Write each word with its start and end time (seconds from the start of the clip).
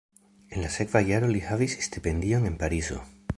En 0.53 0.63
la 0.63 0.71
sekva 0.75 1.01
jaro 1.09 1.29
li 1.35 1.43
havis 1.49 1.77
stipendion 1.89 2.49
en 2.53 2.57
Parizo. 2.65 2.99